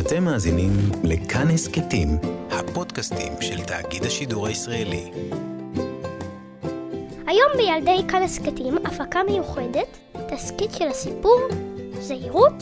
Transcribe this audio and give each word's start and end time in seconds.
אתם 0.00 0.24
מאזינים 0.24 0.70
לכאן 1.04 1.50
הסכתים, 1.50 2.08
הפודקאסטים 2.50 3.32
של 3.40 3.60
תאגיד 3.64 4.04
השידור 4.04 4.46
הישראלי. 4.46 5.10
היום 7.26 7.52
בילדי 7.56 8.08
כאן 8.08 8.22
הסכתים, 8.22 8.78
הפקה 8.84 9.20
מיוחדת, 9.22 9.98
תסכית 10.28 10.70
של 10.72 10.88
הסיפור, 10.88 11.40
זהירות, 12.00 12.54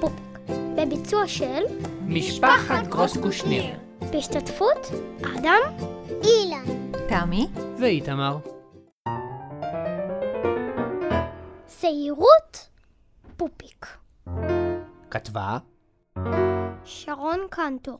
פופיק. 0.00 0.38
בביצוע 0.76 1.26
של 1.26 1.62
משפחת 2.06 2.86
גרוס 2.86 3.16
קושניר. 3.16 3.64
בהשתתפות 4.12 4.86
אדם, 5.22 5.60
אילן, 6.24 6.92
תמי, 7.08 7.46
ואיתמר. 7.80 8.38
זהירות, 11.80 12.68
פופיק. 13.36 13.86
כתבה 15.10 15.58
שרון 16.88 17.40
קנטור. 17.50 17.98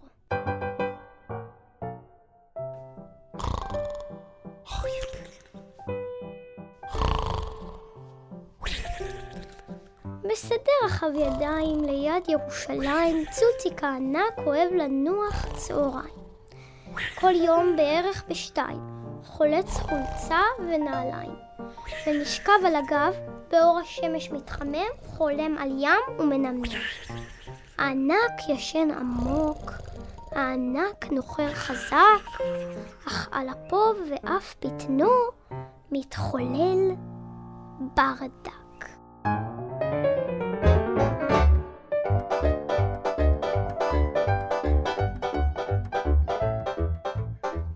בשדה 10.25 10.73
רחב 10.85 11.07
ידיים 11.15 11.85
ליד 11.85 12.29
ירושלים, 12.29 13.25
צוציק 13.31 13.85
הענק 13.85 14.39
אוהב 14.47 14.73
לנוח 14.73 15.47
צהריים. 15.57 16.19
כל 17.21 17.35
יום 17.35 17.77
בערך 17.77 18.25
בשתיים, 18.29 18.81
חולץ 19.25 19.67
חולצה 19.67 20.41
ונעליים. 20.59 21.37
ונשכב 22.07 22.65
על 22.67 22.77
הגב, 22.77 23.15
באור 23.51 23.79
השמש 23.79 24.31
מתחמם, 24.31 24.89
חולם 25.07 25.59
על 25.59 25.71
ים 25.79 26.19
ומנמנם. 26.19 26.81
הענק 27.79 28.49
ישן 28.49 28.89
עמוק, 28.91 29.73
הענק 30.33 31.07
נוחר 31.11 31.55
חזק, 31.55 32.43
אך 33.07 33.29
על 33.33 33.49
אפו 33.49 33.77
ואף 34.11 34.55
בטנו 34.65 35.11
מתחולל 35.93 36.91
ברדק. 37.97 38.89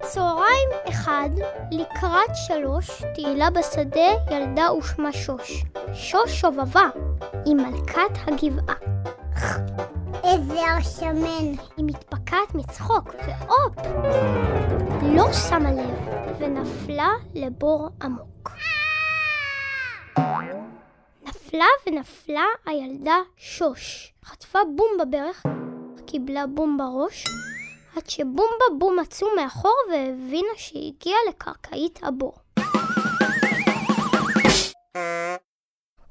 צהריים 0.02 0.68
אחד, 0.88 1.30
לקראת 1.70 2.30
שלוש, 2.46 3.02
תהילה 3.14 3.50
בשדה 3.50 4.10
ילדה 4.30 4.72
ושמה 4.72 5.12
שוש. 5.12 5.64
שוש 5.94 6.40
שובבה, 6.40 6.88
היא 7.44 7.54
מלכת 7.54 8.12
הגבעה. 8.26 8.91
איזה 10.24 10.60
השמן. 10.78 11.52
היא 11.76 11.84
מתפקעת 11.84 12.54
מצחוק, 12.54 13.14
והופ! 13.26 13.86
לא 15.02 15.32
שמה 15.32 15.72
לב, 15.72 15.94
ונפלה 16.38 17.10
לבור 17.34 17.88
עמוק. 18.02 18.50
נפלה 21.22 21.64
ונפלה 21.86 22.44
הילדה 22.66 23.16
שוש. 23.36 24.12
חטפה 24.24 24.58
בום 24.76 24.88
בברך, 25.00 25.42
קיבלה 26.06 26.46
בום 26.46 26.78
בראש, 26.78 27.24
עד 27.96 28.10
שבומבה 28.10 28.64
בום 28.78 28.98
עצום 28.98 29.28
מאחור 29.36 29.76
והבינה 29.90 30.52
שהגיעה 30.56 31.18
לקרקעית 31.28 32.00
הבור. 32.02 32.34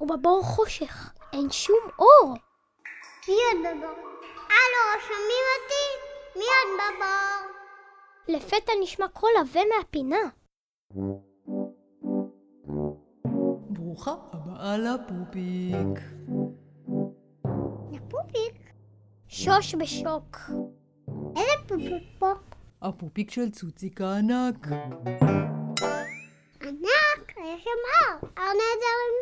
ובבור 0.01 0.43
חושך, 0.43 1.13
אין 1.33 1.51
שום 1.51 1.79
אור. 1.99 2.35
מי 3.27 3.35
עוד 3.53 3.59
בבור? 3.77 3.89
הלו, 4.35 5.01
שומעים 5.01 5.45
אותי? 5.55 5.85
מי 6.35 6.45
עוד 6.45 6.79
בבור? 6.81 7.51
לפתע 8.27 8.71
נשמע 8.81 9.07
קול 9.07 9.29
עבה 9.39 9.61
מהפינה. 9.77 10.17
ברוכה 13.69 14.15
הבאה 14.33 14.77
לפופיק. 14.77 15.99
פופיק. 18.09 18.71
שוש 19.27 19.75
בשוק. 19.75 20.37
איזה 21.35 21.51
פופיק 21.67 22.03
פה? 22.19 22.31
הפופיק 22.81 23.31
של 23.31 23.49
צוציק 23.49 24.01
הענק. 24.01 24.67
ענק, 26.61 27.29
יש 27.37 27.63
שם 27.63 27.79
הר, 27.93 28.17
הר 28.37 28.47
נהדר 28.47 28.97
למשחק. 29.07 29.20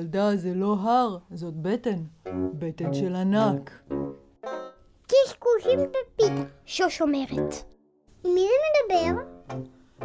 ילדה, 0.00 0.36
זה 0.36 0.54
לא 0.54 0.76
הר, 0.80 1.18
זאת 1.30 1.54
בטן. 1.56 2.02
בטן 2.58 2.94
של 2.94 3.14
ענק. 3.14 3.82
קשקושים 5.06 5.80
בפיק. 5.80 6.32
שוש 6.66 7.02
אומרת. 7.02 7.54
עם 8.24 8.34
מי 8.34 8.40
זה 8.40 8.94
מדבר? 8.94 9.22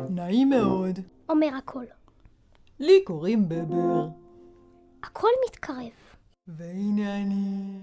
נעים 0.09 0.49
מאוד. 0.49 0.99
אומר 1.29 1.49
הקול. 1.57 1.85
לי 2.79 3.03
קוראים 3.03 3.49
בבר. 3.49 4.07
הקול 5.03 5.29
מתקרב. 5.45 5.91
והנה 6.47 7.17
אני. 7.17 7.79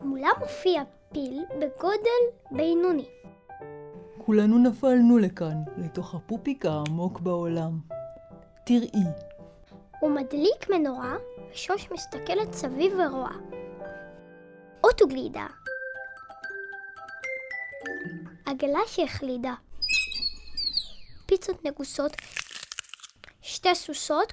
מולה 0.00 0.28
מופיע 0.40 0.82
פיל 1.12 1.44
בגודל 1.50 2.22
בינוני. 2.50 3.06
כולנו 4.18 4.58
נפלנו 4.58 5.18
לכאן, 5.18 5.62
לתוך 5.78 6.14
הפופיק 6.14 6.66
העמוק 6.66 7.20
בעולם. 7.20 7.78
תראי, 8.66 9.04
הוא 10.02 10.10
מדליק 10.10 10.70
מנורה, 10.70 11.16
ושוש 11.52 11.90
מסתכלת 11.90 12.52
סביב 12.52 12.92
ורואה. 12.92 13.34
אוטוגלידה. 14.84 15.46
עגלה 18.46 18.80
שהחלידה. 18.86 19.54
פיצות 21.26 21.64
נגוסות. 21.64 22.12
שתי 23.42 23.74
סוסות. 23.74 24.32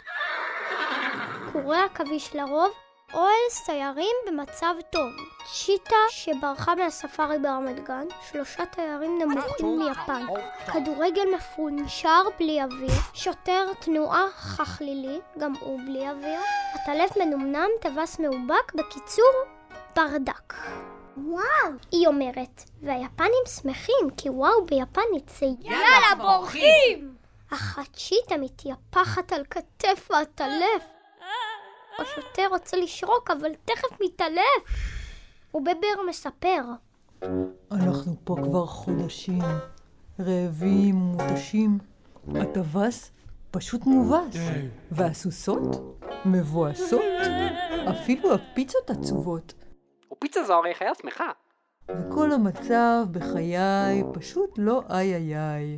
קורי 1.52 1.78
עכביש 1.78 2.36
לרוב. 2.36 2.72
אוהל 3.14 3.50
סיירים 3.50 4.16
במצב 4.28 4.76
טוב. 4.92 5.29
צ'יטה 5.54 5.96
שברחה 6.10 6.76
מהספארי 6.76 7.40
ברמת 7.40 7.84
גן. 7.84 8.06
שלושה 8.32 8.66
תיירים 8.66 9.20
נמוכים 9.22 9.80
מיפן. 9.80 10.26
כדורגל 10.74 11.26
מפונשר 11.36 12.22
בלי 12.40 12.64
אוויר. 12.64 12.92
שוטר 13.14 13.74
תנועה 13.80 14.26
חכלילי, 14.36 15.20
גם 15.38 15.54
הוא 15.60 15.80
בלי 15.86 16.10
אוויר. 16.10 16.40
עטלף 16.74 17.18
מנומנם, 17.18 17.70
טווס 17.82 18.20
מאובק. 18.20 18.74
בקיצור, 18.76 19.34
ברדק. 19.96 20.54
וואו! 21.18 21.72
היא 21.92 22.08
אומרת, 22.08 22.64
והיפנים 22.82 23.44
שמחים, 23.62 24.10
כי 24.18 24.30
וואו 24.30 24.66
ביפנית 24.66 25.30
זה 25.40 25.46
יאללה, 25.62 26.16
בורחים! 26.18 27.16
אך 27.54 27.80
הצ'יטה 27.80 28.38
מתייפחת 28.38 29.34
על 29.34 29.44
כתף 29.50 30.12
העטלף. 30.12 30.84
השוטר 32.00 32.48
רוצה 32.50 32.78
לשרוק, 32.78 33.32
אבל 33.32 33.52
תכף 33.66 34.02
מתעלף. 34.02 35.00
ובבר 35.54 36.04
מספר, 36.10 36.62
אנחנו 37.72 38.14
פה 38.24 38.36
כבר 38.44 38.66
חודשים, 38.66 39.42
רעבים 40.20 41.02
ומותשים. 41.02 41.78
הטווס 42.36 43.12
פשוט 43.52 43.86
מובס, 43.86 44.36
והסוסות 44.92 46.00
מבואסות. 46.26 47.02
אפילו 47.90 48.34
הפיצות 48.34 48.90
עצובות. 48.90 49.54
ופיצה 50.12 50.44
זו 50.44 50.54
הרי 50.54 50.76
חיה 50.76 50.92
שמחה. 51.02 51.32
וכל 51.90 52.32
המצב 52.32 53.06
בחיי 53.12 54.04
פשוט 54.14 54.50
לא 54.58 54.82
איי 54.90 55.16
איי 55.16 55.38
איי. 55.38 55.78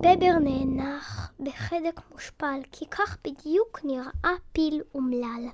בבר 0.00 0.38
נאנח 0.40 1.32
בחדק 1.40 2.00
מושפל, 2.12 2.60
כי 2.72 2.86
כך 2.90 3.18
בדיוק 3.24 3.80
נראה 3.84 4.34
פיל 4.52 4.82
אומלל. 4.94 5.48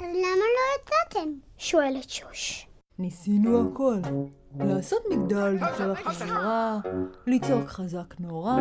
אז 0.00 0.06
למה 0.06 0.46
לא 0.56 0.82
יצאתם? 0.82 1.30
שואלת 1.58 2.10
שוש. 2.10 2.69
ניסינו 3.00 3.70
הכל. 3.70 3.96
לעשות 4.58 5.02
מגדל 5.10 5.56
של 5.78 5.90
החזרה, 5.90 6.78
לצעוק 7.26 7.66
חזק 7.66 8.14
נורא, 8.18 8.56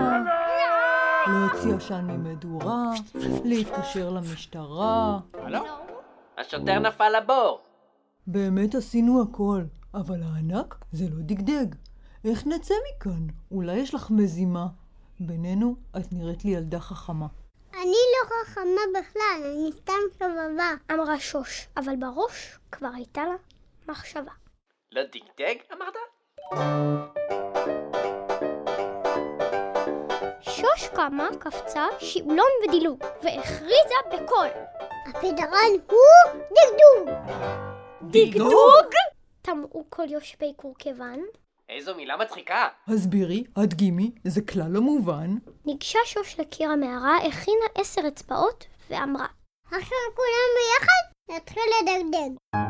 להוציא 1.27 1.75
עשן 1.75 2.05
ממדורה, 2.05 2.91
להתקשר 3.45 4.09
למשטרה. 4.09 5.19
הלו? 5.33 5.59
השוטר 6.37 6.79
נפל 6.79 7.09
לבור. 7.17 7.59
באמת 8.27 8.75
עשינו 8.75 9.21
הכל, 9.21 9.63
אבל 9.93 10.23
הענק 10.23 10.75
זה 10.91 11.05
לא 11.09 11.21
דגדג. 11.21 11.75
איך 12.25 12.47
נצא 12.47 12.73
מכאן? 12.95 13.27
אולי 13.51 13.77
יש 13.77 13.93
לך 13.93 14.11
מזימה. 14.11 14.67
בינינו, 15.19 15.75
את 15.97 16.13
נראית 16.13 16.45
לי 16.45 16.51
ילדה 16.51 16.79
חכמה. 16.79 17.27
אני 17.73 17.83
לא 17.91 18.45
חכמה 18.45 18.99
בכלל, 18.99 19.51
אני 19.55 19.71
סתם 19.71 19.93
שובבה. 20.13 20.69
אמרה 20.91 21.19
שוש, 21.19 21.67
אבל 21.77 21.95
בראש 21.95 22.59
כבר 22.71 22.89
הייתה 22.95 23.23
לה 23.25 23.35
מחשבה. 23.89 24.31
לא 24.91 25.01
דגדג 25.03 25.55
אמרת? 25.73 25.93
שוש 30.41 30.87
קמה, 30.95 31.29
קפצה, 31.39 31.85
שאולון 31.99 32.49
ודילוג, 32.63 33.03
והכריזה 33.23 33.95
בקול. 34.07 34.47
הפתרון 35.09 35.73
הוא 35.89 36.41
דגדוג! 36.51 37.15
דגדוג? 38.01 38.93
טמאו 39.41 39.85
כל 39.89 40.09
יושבי 40.09 40.53
קורקוון? 40.55 41.19
איזו 41.69 41.95
מילה 41.95 42.17
מצחיקה. 42.17 42.67
הסבירי, 42.87 43.43
הדגימי, 43.55 44.11
זה 44.23 44.41
כלל 44.41 44.67
לא 44.69 44.81
מובן. 44.81 45.35
ניגשה 45.65 45.99
שוש 46.05 46.39
לקיר 46.39 46.69
המערה, 46.71 47.17
הכינה 47.17 47.65
עשר 47.75 48.01
אצבעות 48.07 48.65
ואמרה 48.89 49.27
עכשיו 49.65 49.97
כולם 50.15 50.49
ביחד 50.55 51.35
נתחיל 51.35 51.63
לדגדג. 51.81 52.68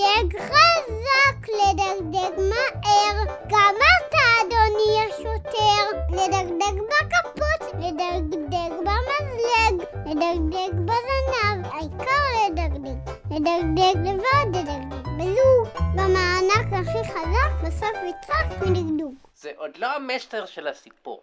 לדגדג 0.00 0.38
חזק, 0.40 1.48
לדגדג 1.48 2.38
מהר. 2.38 3.24
גמרת 3.46 4.14
אדוני 4.40 5.00
השוטר. 5.08 5.84
לדגדג 6.10 6.80
בכפות, 6.90 7.74
לדגדג 7.74 8.70
במזלג, 8.78 9.86
לדגדג 10.06 10.72
בזנב, 10.84 11.66
העיקר 11.72 12.50
לדגדג. 12.50 13.12
לדגדג 13.30 14.08
לבד, 14.08 14.56
לדגדג 14.56 15.08
בזוג. 15.18 15.84
במענק 15.94 16.72
הכי 16.72 17.12
חזק, 17.12 17.66
בסוף 17.66 17.96
יצחק 18.08 18.62
מדגדוג. 18.62 19.14
זה 19.34 19.52
עוד 19.56 19.76
לא 19.76 19.86
המסר 19.96 20.46
של 20.46 20.68
הסיפור. 20.68 21.22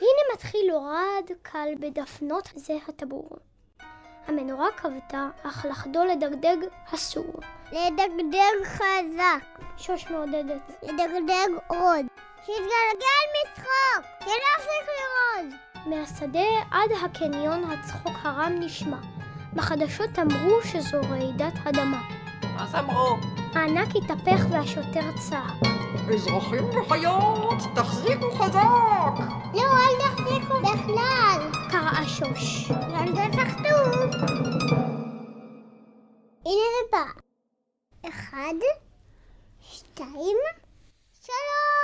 הנה 0.00 0.34
מתחיל 0.34 0.70
הורד 0.70 1.30
קל 1.42 1.68
בדפנות 1.80 2.48
זה 2.54 2.74
הטבור. 2.88 3.28
המנורה 4.28 4.66
כבתה, 4.76 5.28
אך 5.42 5.66
לחדול 5.70 6.06
לדגדג 6.06 6.56
אסור. 6.94 7.34
לדגדג 7.72 8.64
חזק, 8.64 9.62
שוש 9.76 10.10
מעודדת. 10.10 10.72
לדגדג 10.82 11.48
עוד. 11.66 12.06
שיתגלגל 12.46 13.24
משחוק, 13.34 14.04
שנפסיק 14.20 14.86
לרעוד. 14.98 15.54
מהשדה 15.86 16.48
עד 16.70 16.90
הקניון 17.04 17.70
הצחוק 17.70 18.12
הרם 18.22 18.52
נשמע. 18.60 18.98
בחדשות 19.54 20.18
אמרו 20.18 20.62
שזו 20.64 20.98
רעידת 21.10 21.54
אדמה. 21.64 22.00
מה 22.42 22.64
אז 22.64 22.74
אמרו? 22.74 23.16
הענק 23.54 23.88
התהפך 23.96 24.46
והשוטר 24.50 25.12
צעק. 25.18 25.68
אזרחים 26.14 26.64
וחיות, 26.64 27.58
תחזיקו 27.74 28.30
חזק! 28.30 29.24
לא, 29.54 29.62
אל 29.62 30.08
תחזיקו 30.08 30.54
בכלל. 30.60 31.47
שוש. 32.06 32.70
אל 32.70 33.12
תפחדו. 33.12 33.78
הנה 36.46 36.80
בא. 36.92 37.04
אחד, 38.08 38.54
שתיים, 39.60 40.36
שלוש! 41.20 41.78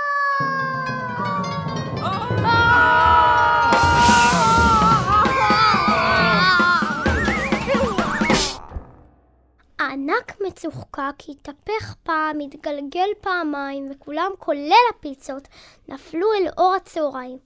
הענק 9.79 10.41
מצוחקק, 10.47 10.99
התהפך 11.29 11.95
פעם, 12.03 12.39
התגלגל 12.39 13.09
פעמיים, 13.21 13.91
וכולם, 13.91 14.31
כולל 14.39 14.71
הפיצות, 14.95 15.47
נפלו 15.87 16.27
אל 16.33 16.47
אור 16.57 16.75
הצהריים. 16.75 17.37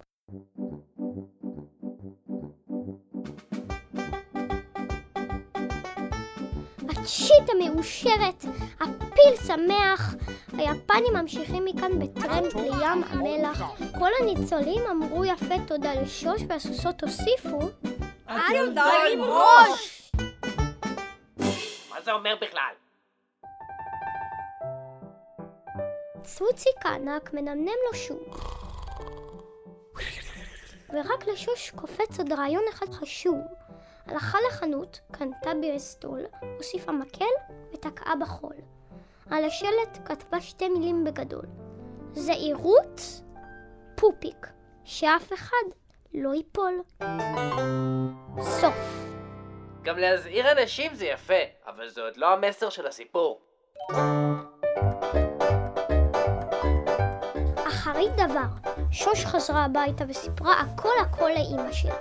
הצ'יט 7.10 7.50
המאושרת, 7.50 8.46
הפיל 8.80 9.48
שמח, 9.48 10.16
היפנים 10.58 11.14
ממשיכים 11.14 11.66
מכאן 11.66 12.00
בטרמפ 12.00 12.56
לים 12.56 13.04
המלח. 13.10 13.62
כל 14.00 14.10
הניצולים 14.20 14.84
אמרו 14.92 15.26
יפה 15.26 15.56
תודה 15.68 15.94
לשוש 15.94 16.42
והסוסות 16.48 17.04
הוסיפו 17.04 17.60
את 18.26 18.42
ילדה 18.54 18.92
עם 19.14 19.22
ראש! 19.22 20.12
מה 21.90 22.02
זה 22.04 22.12
אומר 22.12 22.36
בכלל? 22.42 22.74
צוציק 26.24 26.86
הענק 26.86 27.34
מנמנם 27.34 27.78
לו 27.88 27.94
שוב. 27.94 28.20
ורק 30.90 31.28
לשוש 31.28 31.70
קופץ 31.70 32.20
עוד 32.20 32.34
רעיון 32.34 32.64
אחד 32.70 32.94
חשוב. 32.94 33.38
הלכה 34.10 34.38
לחנות, 34.48 35.00
קנתה 35.12 35.52
ברסטול, 35.62 36.26
הוסיפה 36.58 36.92
מקל 36.92 37.26
ותקעה 37.74 38.16
בחול. 38.16 38.56
על 39.32 39.46
השלט 39.46 39.98
כתבה 40.06 40.42
שתי 40.42 40.70
מילים 40.70 41.04
בגדול: 41.04 41.46
זהירות, 42.14 43.02
פופיק, 43.96 44.48
שאף 44.84 45.34
אחד 45.34 45.66
לא 46.14 46.34
ייפול. 46.34 46.82
סוף. 48.42 48.76
גם 49.84 49.98
להזהיר 49.98 50.52
אנשים 50.52 50.96
זה 50.96 51.06
יפה, 51.06 51.34
אבל 51.68 51.90
זה 51.90 52.02
עוד 52.02 52.18
לא 52.18 52.34
המסר 52.34 52.70
של 52.70 52.88
הסיפור. 52.88 53.42
אחרית 57.68 58.12
דבר, 58.16 58.70
שוש 58.92 59.26
חזרה 59.26 59.66
הביתה 59.66 60.04
וסיפרה 60.10 60.60
הכל 60.60 61.00
הכל 61.02 61.30
לאימא 61.30 61.72
שלה. 61.72 61.96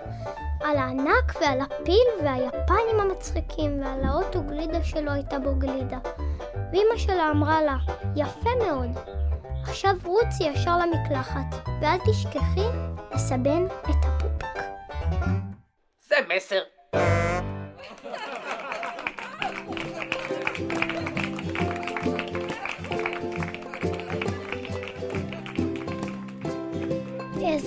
על 0.61 0.77
הענק 0.77 1.41
ועל 1.41 1.61
הפיל 1.61 2.09
והיפנים 2.25 3.01
המצחיקים 3.01 3.83
ועל 3.83 4.05
האוטו 4.05 4.43
גלידה 4.43 4.85
שלא 4.85 5.11
הייתה 5.11 5.39
בו 5.39 5.55
גלידה. 5.55 5.99
ואימא 6.73 6.97
שלה 6.97 7.31
אמרה 7.31 7.63
לה, 7.63 7.77
יפה 8.17 8.51
מאוד, 8.67 8.91
עכשיו 9.63 9.95
רוצי 10.05 10.45
ישר 10.45 10.79
למקלחת, 10.79 11.69
ואל 11.83 11.99
תשכחי 11.99 12.67
לסבן 13.15 13.67
את 13.67 14.05
הפופיק. 14.05 14.63
זה 16.01 16.17
מסר. 16.37 16.78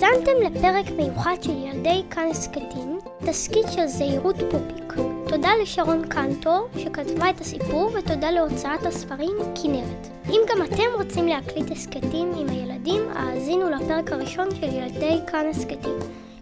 האזנתם 0.02 0.32
לפרק 0.42 0.90
מיוחד 0.96 1.36
של 1.42 1.50
ילדי 1.50 2.02
כאן 2.10 2.28
הסכתים, 2.30 2.98
תסכית 3.26 3.66
של 3.74 3.86
זהירות 3.86 4.36
פופיק. 4.50 4.92
תודה 5.28 5.48
לשרון 5.62 6.08
קנטור 6.08 6.68
שכתבה 6.78 7.30
את 7.30 7.40
הסיפור 7.40 7.90
ותודה 7.94 8.30
להוצאת 8.30 8.86
הספרים 8.86 9.36
כנרת. 9.62 10.08
אם 10.28 10.40
גם 10.48 10.64
אתם 10.64 10.82
רוצים 10.94 11.26
להקליט 11.26 11.70
הסכתים 11.70 12.32
עם 12.36 12.48
הילדים, 12.48 13.02
האזינו 13.14 13.70
לפרק 13.70 14.12
הראשון 14.12 14.48
של 14.54 14.74
ילדי 14.74 15.18
כאן 15.26 15.46
הסכתים. 15.50 15.98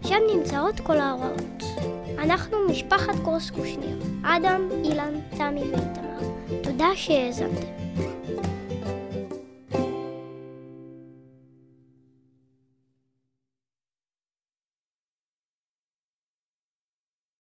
שם 0.07 0.19
נמצאות 0.35 0.79
כל 0.79 0.97
ההוראות. 0.97 1.63
אנחנו 2.17 2.57
משפחת 2.69 3.15
גרוס 3.15 3.49
קושניר, 3.49 3.97
אדם, 4.23 4.61
אילן, 4.83 5.13
תמי 5.37 5.61
ואיתמר. 5.61 6.19
תודה 6.63 6.89
שהאזנתם. 6.95 7.80